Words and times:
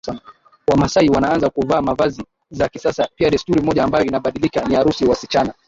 Wamasai 0.67 1.09
wanaanza 1.09 1.49
kuvaa 1.49 1.81
mavazi 1.81 2.23
za 2.51 2.69
kisasa 2.69 3.09
piaDesturi 3.15 3.61
moja 3.61 3.83
ambayo 3.83 4.05
inabadilika 4.05 4.61
ni 4.65 4.75
arusi 4.75 5.05
Wasichana 5.05 5.53